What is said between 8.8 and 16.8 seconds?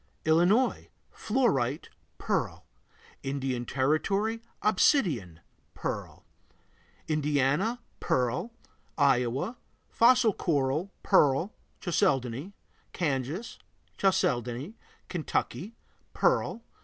Iowa Fossil coral, pearl, chalcedony. Kansas Chalcedony. Kentucky Pearl.